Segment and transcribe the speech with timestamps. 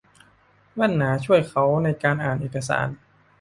[0.75, 2.87] แว่นหนาช่วยเขาในการอ่านเอกสาร